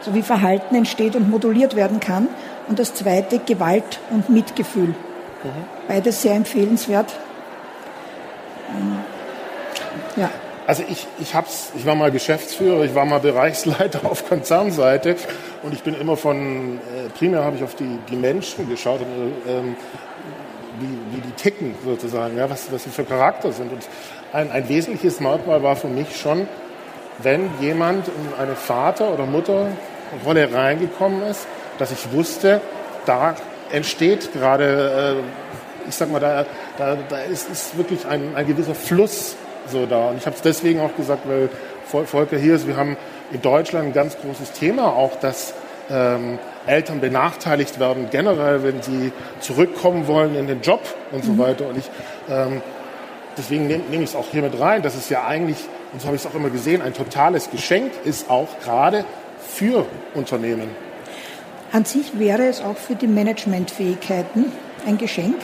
[0.00, 2.28] so wie Verhalten entsteht und moduliert werden kann.
[2.68, 4.88] Und das zweite Gewalt und Mitgefühl.
[4.88, 4.94] Mhm.
[5.88, 7.12] Beides sehr empfehlenswert.
[8.70, 8.98] Ähm,
[10.16, 10.30] ja.
[10.66, 15.16] Also ich, ich, hab's, ich war mal Geschäftsführer, ich war mal Bereichsleiter auf Konzernseite
[15.62, 19.32] und ich bin immer von, äh, primär habe ich auf die, die Menschen geschaut und
[19.50, 19.76] ähm,
[20.78, 23.72] wie, wie die ticken sozusagen, ja, was, was sie für Charakter sind.
[23.72, 23.82] Und
[24.32, 26.46] ein, ein wesentliches Merkmal war für mich schon,
[27.18, 31.46] wenn jemand in eine Vater- oder Mutterrolle reingekommen ist,
[31.78, 32.60] dass ich wusste,
[33.04, 33.34] da
[33.70, 35.16] entsteht gerade,
[35.84, 36.46] äh, ich sag mal, da,
[36.78, 39.36] da, da ist, ist wirklich ein, ein gewisser Fluss
[39.68, 40.10] so da.
[40.10, 41.48] Und ich habe es deswegen auch gesagt, weil
[42.06, 42.96] Volker hier ist, wir haben
[43.32, 45.54] in Deutschland ein ganz großes Thema auch, dass
[45.90, 51.38] ähm, Eltern benachteiligt werden, generell, wenn sie zurückkommen wollen in den Job und so mhm.
[51.38, 51.68] weiter.
[51.68, 51.90] Und ich,
[52.30, 52.62] ähm,
[53.36, 55.58] deswegen nehme nehm ich es auch hier mit rein, dass es ja eigentlich,
[55.92, 59.04] und so habe ich es auch immer gesehen, ein totales Geschenk ist, auch gerade
[59.38, 60.70] für Unternehmen.
[61.72, 64.52] An sich wäre es auch für die Managementfähigkeiten
[64.86, 65.36] ein Geschenk,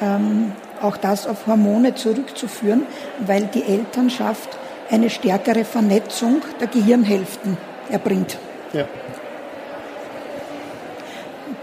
[0.00, 2.86] ähm, auch das auf Hormone zurückzuführen,
[3.26, 4.48] weil die Elternschaft
[4.90, 7.56] eine stärkere Vernetzung der Gehirnhälften
[7.90, 8.38] erbringt.
[8.72, 8.86] Ja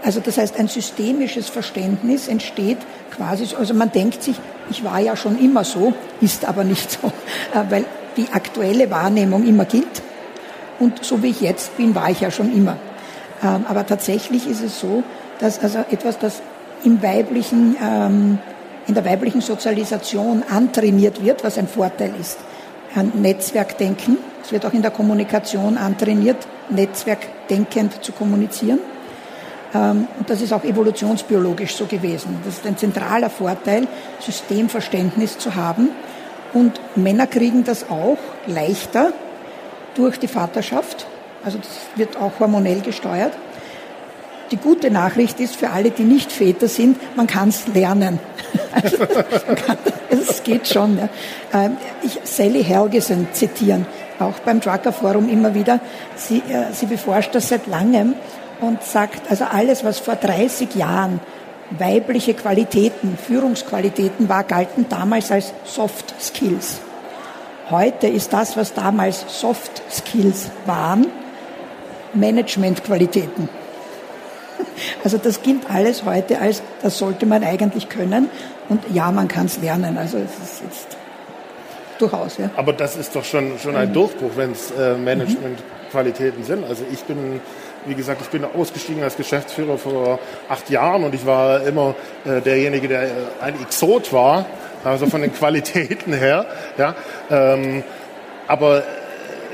[0.02, 2.78] Also das heißt, ein systemisches Verständnis entsteht
[3.10, 4.36] quasi, also man denkt sich,
[4.70, 7.08] ich war ja schon immer so, ist aber nicht so,
[7.54, 7.84] äh, weil
[8.16, 10.02] die aktuelle Wahrnehmung immer gilt.
[10.78, 12.76] Und so wie ich jetzt bin, war ich ja schon immer.
[13.42, 15.02] Ähm, aber tatsächlich ist es so,
[15.38, 16.40] dass also etwas, das
[16.84, 18.38] im weiblichen, ähm,
[18.90, 22.38] in der weiblichen Sozialisation antrainiert wird, was ein Vorteil ist.
[22.96, 24.16] Ein Netzwerkdenken.
[24.42, 26.38] Es wird auch in der Kommunikation antrainiert,
[26.70, 28.80] netzwerkdenkend zu kommunizieren.
[29.72, 32.40] Ähm, und das ist auch evolutionsbiologisch so gewesen.
[32.44, 33.86] Das ist ein zentraler Vorteil,
[34.18, 35.90] Systemverständnis zu haben.
[36.52, 39.12] Und Männer kriegen das auch leichter
[39.94, 41.06] durch die Vaterschaft.
[41.44, 43.34] Also das wird auch hormonell gesteuert.
[44.50, 48.18] Die gute Nachricht ist für alle, die nicht Väter sind, man kann es lernen.
[48.72, 48.96] Also,
[50.10, 50.98] es geht schon.
[50.98, 51.08] Ja.
[51.52, 53.86] Ähm, ich Sally Helgesen zitieren,
[54.18, 55.78] auch beim Drucker Forum immer wieder.
[56.16, 58.14] Sie, äh, sie beforscht das seit langem
[58.60, 61.20] und sagt, also alles, was vor 30 Jahren
[61.78, 66.80] weibliche Qualitäten, Führungsqualitäten war, galten damals als Soft Skills.
[67.70, 71.06] Heute ist das, was damals Soft Skills waren,
[72.14, 73.48] Managementqualitäten.
[75.04, 78.28] Also das gilt alles heute als, das sollte man eigentlich können.
[78.68, 79.98] Und ja, man kann es lernen.
[79.98, 80.96] Also es ist jetzt
[81.98, 82.38] durchaus.
[82.38, 82.50] Ja.
[82.56, 83.94] Aber das ist doch schon, schon ein mhm.
[83.94, 86.64] Durchbruch, wenn es äh, Managementqualitäten sind.
[86.64, 87.40] Also ich bin
[87.86, 90.18] wie gesagt, ich bin ausgestiegen als Geschäftsführer vor
[90.48, 91.94] acht Jahren und ich war immer
[92.24, 93.08] äh, derjenige, der äh,
[93.40, 94.46] ein Exot war,
[94.84, 96.46] also von den Qualitäten her.
[96.76, 96.94] Ja,
[97.30, 97.82] ähm,
[98.46, 98.82] aber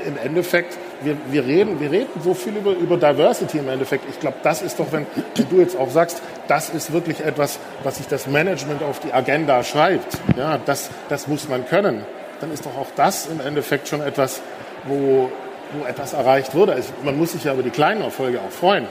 [0.05, 4.05] im Endeffekt wir, wir, reden, wir reden so viel über, über Diversity im Endeffekt.
[4.09, 5.05] Ich glaube, das ist doch, wenn,
[5.35, 9.13] wenn, du jetzt auch sagst, das ist wirklich etwas, was sich das Management auf die
[9.13, 10.17] Agenda schreibt.
[10.37, 12.03] Ja, das, das muss man können.
[12.41, 14.41] Dann ist doch auch das im Endeffekt schon etwas,
[14.85, 15.31] wo,
[15.73, 16.73] wo etwas erreicht wurde.
[16.73, 18.85] Also man muss sich ja über die kleinen Erfolge auch freuen.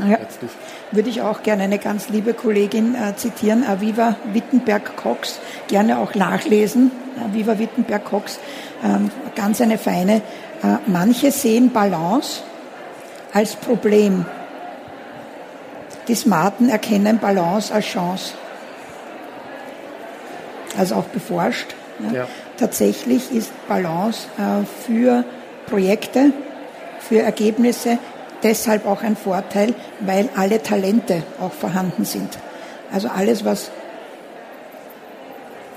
[0.00, 0.18] Ja,
[0.90, 5.38] würde ich auch gerne eine ganz liebe Kollegin äh, zitieren, Aviva Wittenberg-Cox,
[5.68, 6.90] gerne auch nachlesen.
[7.24, 8.40] Aviva Wittenberg-Cox,
[8.84, 10.20] ähm, ganz eine feine
[10.86, 12.42] manche sehen Balance
[13.32, 14.24] als Problem.
[16.08, 18.34] Die Smarten erkennen Balance als Chance.
[20.76, 21.74] Also auch beforscht.
[22.00, 22.12] Ja.
[22.12, 22.28] Ja.
[22.56, 25.24] Tatsächlich ist Balance äh, für
[25.66, 26.32] Projekte,
[27.00, 27.98] für Ergebnisse
[28.44, 32.38] deshalb auch ein Vorteil, weil alle Talente auch vorhanden sind.
[32.92, 33.70] Also alles, was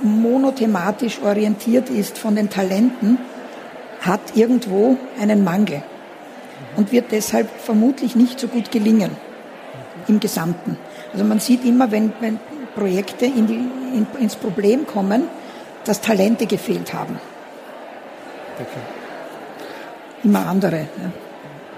[0.02, 3.18] monothematisch orientiert ist von den Talenten,
[4.02, 5.82] hat irgendwo einen Mangel
[6.76, 9.12] und wird deshalb vermutlich nicht so gut gelingen
[10.08, 10.78] im Gesamten.
[11.12, 12.40] Also man sieht immer, wenn, wenn
[12.76, 15.24] Projekte in die, in, ins Problem kommen,
[15.84, 17.20] dass Talente gefehlt haben.
[18.56, 18.80] Okay.
[20.24, 20.78] Immer andere.
[20.78, 21.12] Ja.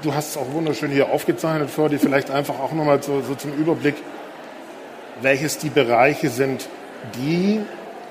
[0.02, 3.36] Du hast es auch wunderschön hier aufgezeichnet vor dir, vielleicht einfach auch nochmal so, so
[3.36, 3.96] zum Überblick,
[5.22, 6.70] welches die Bereiche sind,
[7.16, 7.62] die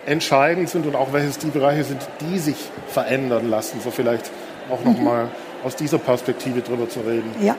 [0.09, 2.57] entscheidend sind und auch welches die Bereiche sind, die sich
[2.88, 3.81] verändern lassen.
[3.83, 4.31] So vielleicht
[4.71, 5.05] auch noch mhm.
[5.05, 5.29] mal
[5.64, 7.31] aus dieser Perspektive drüber zu reden.
[7.40, 7.57] Ja,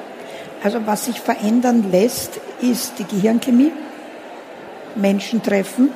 [0.63, 3.71] also was sich verändern lässt, ist die Gehirnchemie,
[4.95, 5.91] Menschen treffen,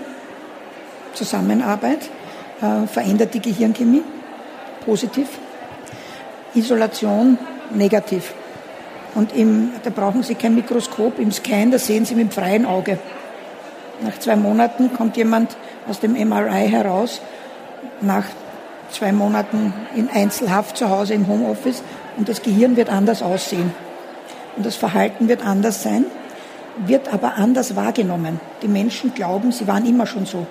[1.14, 2.10] Zusammenarbeit,
[2.62, 4.04] äh, verändert die Gehirnchemie,
[4.86, 5.28] positiv,
[6.56, 7.38] Isolation,
[7.72, 8.34] negativ.
[9.16, 12.66] Und im, da brauchen Sie kein Mikroskop, im Scan, da sehen Sie mit dem freien
[12.66, 12.98] Auge.
[14.04, 15.56] Nach zwei Monaten kommt jemand
[15.88, 17.22] aus dem MRI heraus,
[18.02, 18.26] nach
[18.92, 21.84] zwei Monaten in Einzelhaft zu Hause im Homeoffice
[22.18, 23.74] und das Gehirn wird anders aussehen.
[24.56, 26.06] Und das Verhalten wird anders sein,
[26.86, 28.40] wird aber anders wahrgenommen.
[28.62, 30.46] Die Menschen glauben, sie waren immer schon so.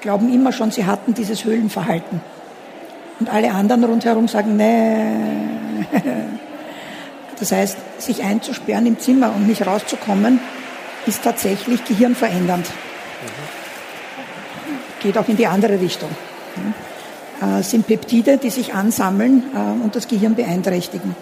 [0.00, 2.20] Glauben immer schon, sie hatten dieses Höhlenverhalten.
[3.20, 5.86] Und alle anderen rundherum sagen, nee.
[7.40, 10.40] Das heißt, sich einzusperren im Zimmer und nicht rauszukommen,
[11.08, 12.66] ist tatsächlich gehirnverändernd.
[15.00, 16.10] Geht auch in die andere Richtung.
[17.40, 21.16] Äh, sind Peptide, die sich ansammeln äh, und das Gehirn beeinträchtigen.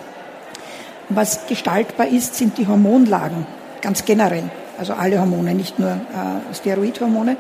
[1.09, 3.47] Was gestaltbar ist, sind die Hormonlagen,
[3.81, 4.51] ganz generell.
[4.79, 7.37] Also alle Hormone, nicht nur äh, Steroidhormone.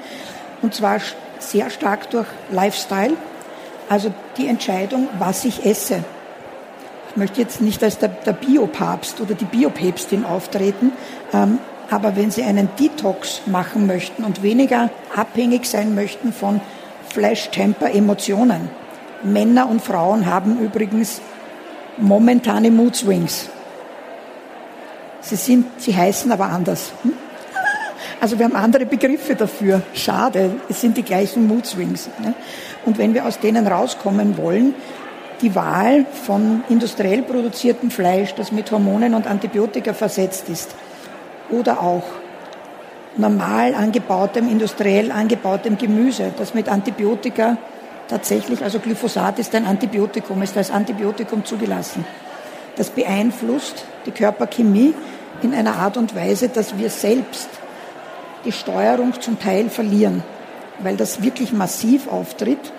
[0.62, 1.00] Und zwar
[1.38, 3.14] sehr stark durch Lifestyle,
[3.88, 6.04] also die Entscheidung, was ich esse.
[7.10, 10.92] Ich möchte jetzt nicht als der, der Biopapst oder die Biopäpstin auftreten,
[11.32, 11.58] ähm,
[11.90, 16.60] aber wenn Sie einen Detox machen möchten und weniger abhängig sein möchten von
[17.12, 18.68] Flash-Temper-Emotionen,
[19.22, 21.20] Männer und Frauen haben übrigens
[21.98, 23.48] momentane Mood Swings.
[25.20, 26.92] Sie, sie heißen aber anders.
[27.02, 27.12] Hm?
[28.20, 29.82] Also wir haben andere Begriffe dafür.
[29.92, 32.08] Schade, es sind die gleichen Mood Swings.
[32.22, 32.34] Ne?
[32.84, 34.74] Und wenn wir aus denen rauskommen wollen,
[35.42, 40.74] die Wahl von industriell produziertem Fleisch, das mit Hormonen und Antibiotika versetzt ist,
[41.50, 42.04] oder auch
[43.16, 47.56] normal angebautem, industriell angebautem Gemüse, das mit Antibiotika
[48.08, 52.04] tatsächlich, also Glyphosat ist ein Antibiotikum, ist als Antibiotikum zugelassen.
[52.76, 54.94] Das beeinflusst die Körperchemie
[55.42, 57.48] in einer Art und Weise, dass wir selbst
[58.44, 60.22] die Steuerung zum Teil verlieren,
[60.80, 62.72] weil das wirklich massiv auftritt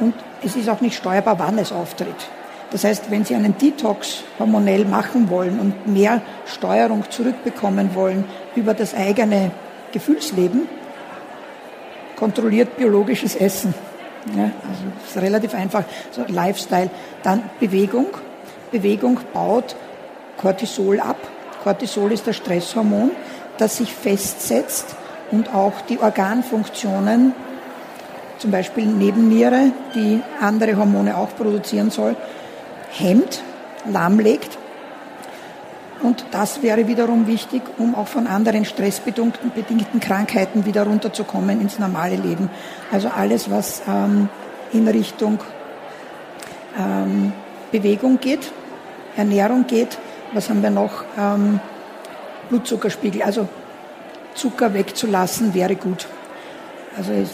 [0.00, 2.28] und es ist auch nicht steuerbar, wann es auftritt.
[2.70, 8.24] Das heißt, wenn Sie einen Detox hormonell machen wollen und mehr Steuerung zurückbekommen wollen
[8.56, 9.52] über das eigene
[9.92, 10.68] Gefühlsleben,
[12.16, 13.74] kontrolliert biologisches Essen.
[14.36, 15.84] Ja, also ist relativ einfach.
[16.10, 16.90] So Lifestyle.
[17.22, 18.06] Dann Bewegung.
[18.72, 19.76] Bewegung baut
[20.36, 21.16] Cortisol ab.
[21.62, 23.12] Cortisol ist das Stresshormon,
[23.58, 24.96] das sich festsetzt
[25.30, 27.32] und auch die Organfunktionen,
[28.38, 32.16] zum Beispiel Nebenniere, die andere Hormone auch produzieren soll,
[32.94, 33.42] hemmt,
[33.90, 34.58] lahmlegt.
[36.02, 42.16] Und das wäre wiederum wichtig, um auch von anderen stressbedingten Krankheiten wieder runterzukommen ins normale
[42.16, 42.50] Leben.
[42.92, 44.28] Also alles, was ähm,
[44.72, 45.38] in Richtung
[46.78, 47.32] ähm,
[47.72, 48.52] Bewegung geht,
[49.16, 49.98] Ernährung geht.
[50.32, 51.04] Was haben wir noch?
[51.18, 51.60] Ähm,
[52.50, 53.22] Blutzuckerspiegel.
[53.22, 53.48] Also
[54.34, 56.06] Zucker wegzulassen wäre gut.
[56.96, 57.30] Also es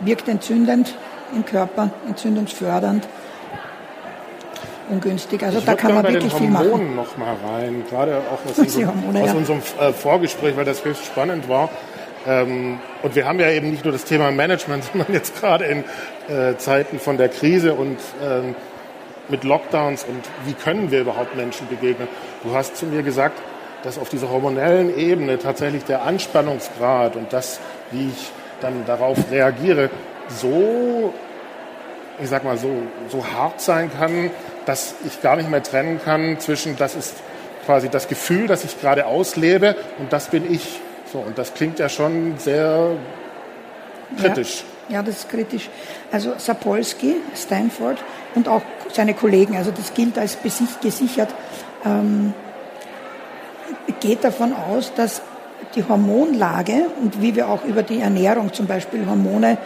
[0.00, 0.94] wirkt entzündend
[1.34, 3.06] im Körper, entzündungsfördernd
[4.90, 5.42] ungünstig.
[5.42, 6.96] Also ich da kann man wirklich viel Hormonen machen.
[6.96, 9.34] noch mal rein, gerade auch aus, unserem, Hormone, aus ja.
[9.34, 11.70] unserem äh, Vorgespräch, weil das höchst spannend war.
[12.26, 15.84] Ähm, und wir haben ja eben nicht nur das Thema Management, sondern jetzt gerade in
[16.28, 18.54] äh, Zeiten von der Krise und ähm,
[19.28, 22.08] mit Lockdowns und wie können wir überhaupt Menschen begegnen.
[22.42, 23.38] Du hast zu mir gesagt,
[23.82, 29.90] dass auf dieser hormonellen Ebene tatsächlich der Anspannungsgrad und das, wie ich dann darauf reagiere,
[30.28, 31.12] so,
[32.20, 32.70] ich sag mal, so,
[33.08, 34.30] so hart sein kann,
[34.68, 37.14] dass ich gar nicht mehr trennen kann zwischen, das ist
[37.64, 40.80] quasi das Gefühl, das ich gerade auslebe und das bin ich.
[41.10, 42.90] So, und das klingt ja schon sehr
[44.20, 44.64] kritisch.
[44.88, 45.70] Ja, ja, das ist kritisch.
[46.12, 47.96] Also Sapolsky, Stanford
[48.34, 48.60] und auch
[48.92, 50.36] seine Kollegen, also das gilt als
[50.82, 51.30] gesichert,
[51.86, 52.34] ähm,
[54.00, 55.22] geht davon aus, dass
[55.74, 59.56] die Hormonlage und wie wir auch über die Ernährung zum Beispiel Hormone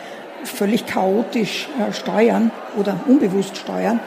[0.45, 3.99] völlig chaotisch äh, steuern oder unbewusst steuern,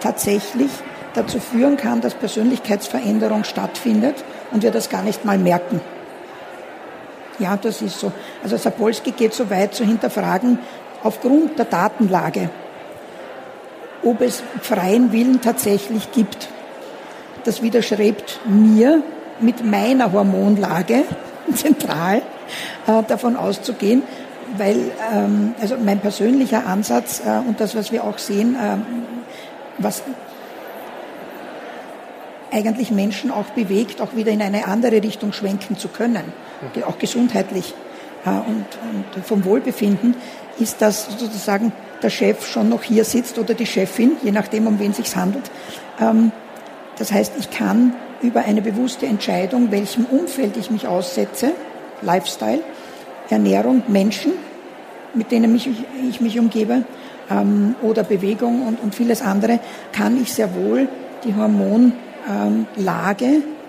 [0.00, 0.70] tatsächlich
[1.14, 4.22] dazu führen kann, dass Persönlichkeitsveränderung stattfindet
[4.52, 5.80] und wir das gar nicht mal merken.
[7.38, 8.12] Ja, das ist so.
[8.42, 10.58] Also Sapolsky geht so weit zu hinterfragen,
[11.02, 12.50] aufgrund der Datenlage,
[14.02, 16.48] ob es freien Willen tatsächlich gibt.
[17.44, 19.02] Das widerstrebt mir
[19.40, 21.04] mit meiner Hormonlage
[21.54, 22.22] zentral
[22.86, 24.02] äh, davon auszugehen,
[24.56, 28.82] weil ähm, also mein persönlicher Ansatz äh, und das, was wir auch sehen, ähm,
[29.78, 30.02] was
[32.52, 36.32] eigentlich Menschen auch bewegt, auch wieder in eine andere Richtung schwenken zu können,
[36.86, 37.74] auch gesundheitlich
[38.24, 38.66] und,
[39.14, 40.14] und vom Wohlbefinden,
[40.58, 44.78] ist, dass sozusagen der Chef schon noch hier sitzt oder die Chefin, je nachdem, um
[44.78, 45.50] wen es sich handelt.
[46.00, 46.30] Ähm,
[46.96, 51.52] das heißt, ich kann über eine bewusste Entscheidung, welchem Umfeld ich mich aussetze,
[52.02, 52.60] Lifestyle,
[53.30, 54.32] Ernährung, Menschen,
[55.14, 56.84] mit denen ich mich umgebe,
[57.30, 59.60] ähm, oder Bewegung und, und vieles andere,
[59.92, 60.88] kann ich sehr wohl
[61.24, 61.94] die Hormonlage,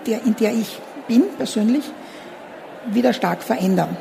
[0.06, 1.84] der, in der ich bin persönlich,
[2.86, 3.96] wieder stark verändern.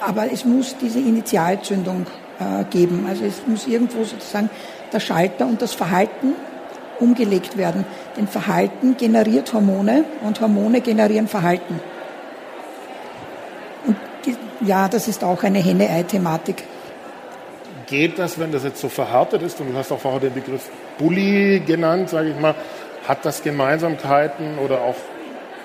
[0.00, 2.06] Aber es muss diese Initialzündung
[2.38, 3.06] äh, geben.
[3.08, 4.50] Also es muss irgendwo sozusagen
[4.92, 6.34] der Schalter und das Verhalten
[7.00, 7.84] umgelegt werden.
[8.16, 11.80] Denn Verhalten generiert Hormone und Hormone generieren Verhalten.
[13.86, 16.64] Und die, ja, das ist auch eine Henne-Ei-Thematik.
[17.94, 20.68] Geht das, wenn das jetzt so verhärtet ist, und du hast auch vorher den Begriff
[20.98, 22.56] Bully genannt, sage ich mal,
[23.06, 24.96] hat das Gemeinsamkeiten oder auch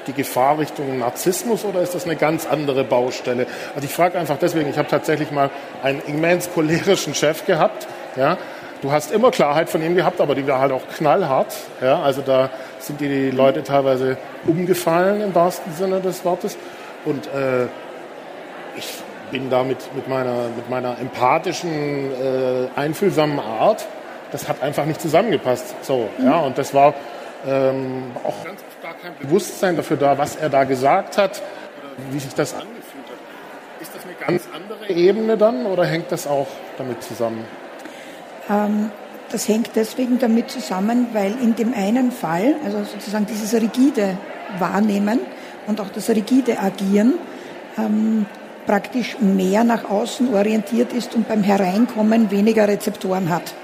[0.06, 3.48] die Gefahr Richtung Narzissmus oder ist das eine ganz andere Baustelle?
[3.74, 5.50] Also ich frage einfach deswegen, ich habe tatsächlich mal
[5.82, 8.38] einen immens cholerischen Chef gehabt, ja,
[8.82, 11.54] Du hast immer Klarheit von ihm gehabt, aber die war halt auch knallhart.
[11.82, 16.58] Ja, also da sind die Leute teilweise umgefallen im wahrsten Sinne des Wortes.
[17.04, 17.66] Und äh,
[18.78, 18.88] ich
[19.32, 23.86] bin da mit, mit, meiner, mit meiner empathischen, äh, einfühlsamen Art,
[24.32, 25.84] das hat einfach nicht zusammengepasst.
[25.84, 26.26] So, mhm.
[26.26, 26.94] ja, und das war
[27.48, 31.42] ähm, auch ganz oft gar kein Bewusstsein dafür da, was er da gesagt hat,
[31.78, 33.82] oder wie sich das angefühlt hat.
[33.82, 37.46] Ist das eine ganz andere Ebene dann oder hängt das auch damit zusammen?
[38.50, 38.92] Ähm,
[39.32, 44.18] das hängt deswegen damit zusammen, weil in dem einen Fall, also sozusagen dieses rigide
[44.58, 45.20] Wahrnehmen
[45.68, 47.14] und auch das rigide Agieren,
[47.78, 48.26] ähm,
[48.70, 53.56] praktisch mehr nach außen orientiert ist und beim Hereinkommen weniger Rezeptoren hat.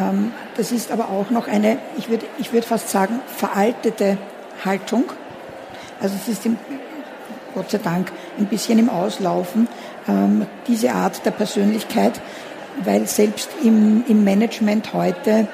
[0.00, 4.16] Ähm, das ist aber auch noch eine, ich würde ich würd fast sagen, veraltete
[4.64, 5.04] Haltung.
[6.00, 6.56] Also es ist im,
[7.54, 9.68] Gott sei Dank ein bisschen im Auslaufen,
[10.08, 12.22] ähm, diese Art der Persönlichkeit,
[12.82, 15.48] weil selbst im, im Management heute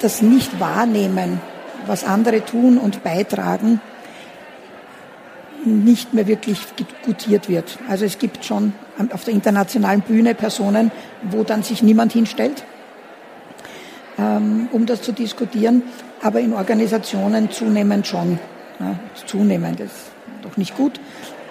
[0.00, 1.40] das Nicht-Wahrnehmen,
[1.86, 3.80] was andere tun und beitragen,
[5.66, 6.60] nicht mehr wirklich
[7.04, 7.78] gutiert wird.
[7.88, 8.72] Also es gibt schon
[9.12, 10.90] auf der internationalen Bühne Personen,
[11.30, 12.64] wo dann sich niemand hinstellt,
[14.18, 15.82] ähm, um das zu diskutieren,
[16.22, 18.38] aber in Organisationen zunehmend schon.
[19.26, 19.94] Zunehmend ist
[20.42, 21.00] doch nicht gut,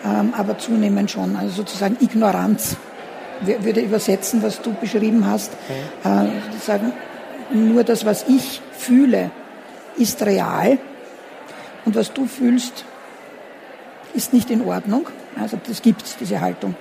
[0.05, 1.35] ähm, aber zunehmend schon.
[1.35, 2.77] Also sozusagen Ignoranz
[3.41, 5.51] würde übersetzen, was du beschrieben hast.
[6.03, 6.27] Okay.
[6.27, 6.93] Äh, sagen,
[7.51, 9.31] nur das, was ich fühle,
[9.97, 10.77] ist real
[11.85, 12.85] und was du fühlst,
[14.15, 15.07] ist nicht in Ordnung.
[15.39, 16.75] Also das gibt es, diese Haltung.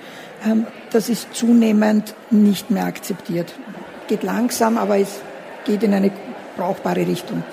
[0.45, 3.53] Ähm, das ist zunehmend nicht mehr akzeptiert.
[4.07, 5.19] Geht langsam, aber es
[5.65, 6.11] geht in eine
[6.55, 7.43] brauchbare Richtung.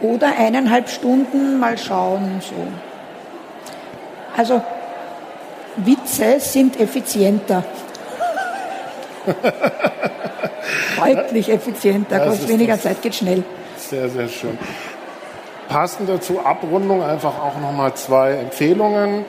[0.00, 2.54] Oder eineinhalb Stunden mal schauen, so.
[4.36, 4.62] Also
[5.76, 7.64] Witze sind effizienter.
[10.96, 13.42] Deutlich effizienter, kostet weniger Zeit, geht schnell.
[13.76, 14.58] Sehr, sehr schön.
[15.68, 19.24] Passend dazu Abrundung einfach auch nochmal zwei Empfehlungen.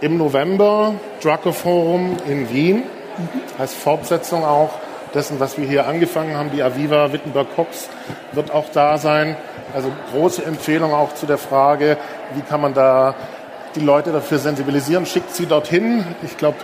[0.00, 3.28] Im November Drucker Forum in Wien, mhm.
[3.58, 4.70] als Fortsetzung auch
[5.14, 6.50] dessen, was wir hier angefangen haben.
[6.50, 7.88] Die Aviva Wittenberg Cox
[8.32, 9.36] wird auch da sein.
[9.74, 11.96] Also große Empfehlung auch zu der Frage,
[12.34, 13.14] wie kann man da
[13.74, 15.06] die Leute dafür sensibilisieren.
[15.06, 16.04] Schickt sie dorthin.
[16.22, 16.58] Ich glaube,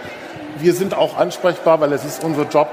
[0.59, 2.69] wir sind auch ansprechbar, weil es ist unser Job,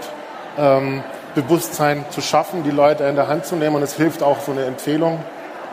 [0.58, 1.04] ähm,
[1.36, 3.76] Bewusstsein zu schaffen, die Leute in der Hand zu nehmen.
[3.76, 5.20] Und es hilft auch, so eine Empfehlung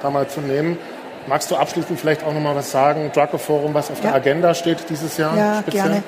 [0.03, 0.79] da mal zu nehmen.
[1.27, 4.11] Magst du abschließend vielleicht auch noch mal was sagen, Drucker Forum, was auf ja.
[4.11, 5.37] der Agenda steht dieses Jahr?
[5.37, 5.85] Ja, speziell?
[5.85, 6.03] gerne.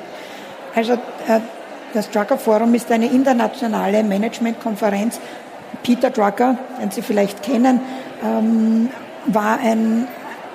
[0.75, 1.41] Also äh,
[1.93, 5.21] das Drucker Forum ist eine internationale Managementkonferenz.
[5.83, 7.81] Peter Drucker, den Sie vielleicht kennen,
[8.23, 8.91] ähm,
[9.27, 10.09] war ein,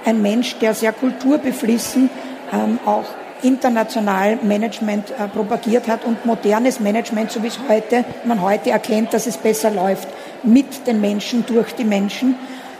[0.05, 2.09] ein Mensch, der sehr kulturbeflissen
[2.51, 3.05] ähm, auch
[3.41, 9.13] international Management äh, propagiert hat und modernes Management, so wie es heute, man heute erkennt,
[9.13, 10.07] dass es besser läuft,
[10.43, 12.35] mit den Menschen, durch die Menschen.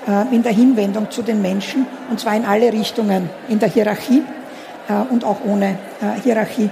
[0.08, 4.24] Äh, in der Hinwendung zu den Menschen, und zwar in alle Richtungen, in der Hierarchie
[4.88, 6.70] äh, und auch ohne äh, Hierarchie.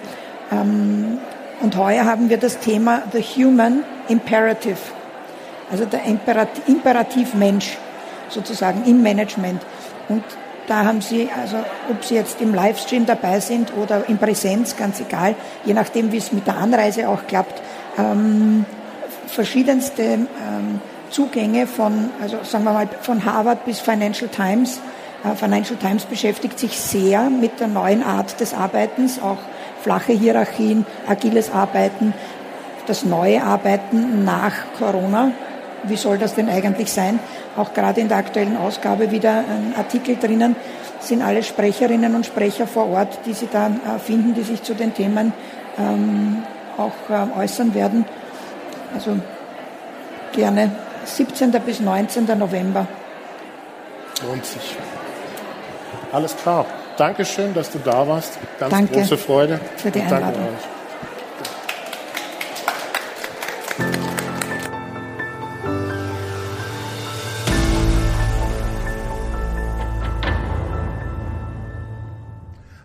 [0.51, 1.17] Ähm,
[1.61, 4.77] und heuer haben wir das Thema The Human Imperative,
[5.69, 7.77] also der Imperativ Mensch
[8.29, 9.61] sozusagen im Management.
[10.07, 10.23] Und
[10.67, 11.57] da haben Sie, also
[11.89, 16.17] ob Sie jetzt im Livestream dabei sind oder in Präsenz, ganz egal, je nachdem, wie
[16.17, 17.61] es mit der Anreise auch klappt,
[17.97, 18.65] ähm,
[19.27, 20.79] verschiedenste ähm,
[21.09, 24.79] Zugänge von, also sagen wir mal, von Harvard bis Financial Times.
[25.23, 29.37] Äh, Financial Times beschäftigt sich sehr mit der neuen Art des Arbeitens, auch
[29.81, 32.13] flache Hierarchien, agiles Arbeiten,
[32.87, 35.31] das neue Arbeiten nach Corona.
[35.83, 37.19] Wie soll das denn eigentlich sein?
[37.55, 40.55] Auch gerade in der aktuellen Ausgabe wieder ein Artikel drinnen,
[40.99, 44.73] sind alle Sprecherinnen und Sprecher vor Ort, die Sie da äh, finden, die sich zu
[44.73, 45.33] den Themen
[45.77, 46.43] ähm,
[46.77, 48.05] auch äh, äußern werden.
[48.93, 49.17] Also
[50.33, 50.71] gerne
[51.15, 51.51] 17.
[51.65, 52.25] bis 19.
[52.37, 52.87] November.
[54.25, 54.75] Lohnt sich.
[56.11, 56.65] Alles klar.
[56.97, 58.39] Dankeschön, dass du da warst.
[58.59, 59.59] Ganz Danke große Freude.
[59.77, 60.47] Für die Einladung.